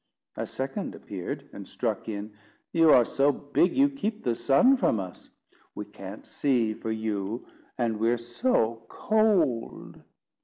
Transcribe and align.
A 0.35 0.47
second 0.47 0.95
appeared, 0.95 1.47
and 1.53 1.67
struck 1.67 2.09
in: 2.09 2.33
"You 2.73 2.89
are 2.89 3.05
so 3.05 3.31
big, 3.31 3.77
you 3.77 3.87
keep 3.87 4.23
the 4.23 4.33
sun 4.33 4.75
from 4.75 4.99
us. 4.99 5.29
We 5.75 5.85
can't 5.85 6.25
see 6.25 6.73
for 6.73 6.89
you, 6.89 7.45
and 7.77 7.99
we're 7.99 8.17
so 8.17 8.83
cold." 8.89 10.01